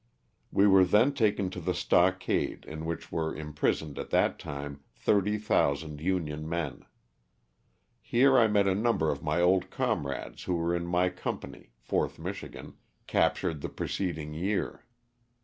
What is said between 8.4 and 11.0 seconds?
met a number of my old comrades who were in